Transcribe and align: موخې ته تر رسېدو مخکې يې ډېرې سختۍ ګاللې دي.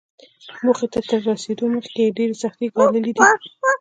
موخې 0.63 0.87
ته 0.93 0.99
تر 1.09 1.19
رسېدو 1.29 1.65
مخکې 1.75 1.99
يې 2.05 2.15
ډېرې 2.17 2.35
سختۍ 2.43 2.67
ګاللې 2.75 2.99
دي. 3.05 3.11